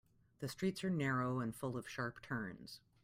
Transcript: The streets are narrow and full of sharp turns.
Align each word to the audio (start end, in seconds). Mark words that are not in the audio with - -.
The 0.39 0.47
streets 0.47 0.83
are 0.83 0.89
narrow 0.89 1.41
and 1.41 1.55
full 1.55 1.77
of 1.77 1.87
sharp 1.87 2.23
turns. 2.23 2.79